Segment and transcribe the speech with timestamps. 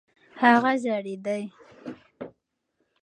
[0.41, 1.41] هغه ژړېدی.